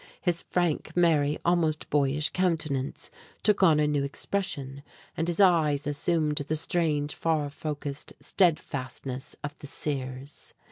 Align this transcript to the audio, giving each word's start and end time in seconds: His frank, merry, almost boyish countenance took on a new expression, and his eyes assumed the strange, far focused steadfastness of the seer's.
His 0.19 0.41
frank, 0.41 0.97
merry, 0.97 1.37
almost 1.45 1.87
boyish 1.91 2.31
countenance 2.31 3.11
took 3.43 3.61
on 3.61 3.79
a 3.79 3.85
new 3.85 4.03
expression, 4.03 4.81
and 5.15 5.27
his 5.27 5.39
eyes 5.39 5.85
assumed 5.85 6.37
the 6.37 6.55
strange, 6.55 7.13
far 7.13 7.51
focused 7.51 8.11
steadfastness 8.19 9.35
of 9.43 9.55
the 9.59 9.67
seer's. 9.67 10.55